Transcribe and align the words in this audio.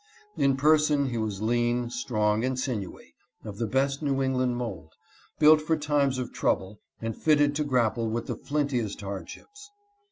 In 0.35 0.57
person 0.57 1.09
he 1.11 1.19
was 1.19 1.43
lean, 1.43 1.91
strong, 1.91 2.43
and 2.43 2.57
sinewy, 2.59 3.13
of 3.43 3.59
the 3.59 3.67
best 3.67 4.01
New 4.01 4.19
England 4.23 4.57
mold, 4.57 4.93
built 5.37 5.61
for 5.61 5.77
times 5.77 6.17
of 6.17 6.33
trouble 6.33 6.79
and 6.99 7.15
fitted 7.15 7.55
to 7.57 7.63
grapple 7.63 8.09
with 8.09 8.25
the 8.25 8.35
flintiest 8.35 9.01
hardships. 9.01 9.69